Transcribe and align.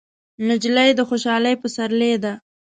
نجلۍ 0.47 0.89
د 0.95 0.99
خوشحالۍ 1.09 1.53
پسرلی 1.61 2.13
ده. 2.23 2.33